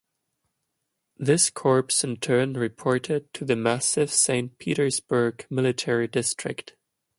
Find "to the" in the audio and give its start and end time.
3.35-3.55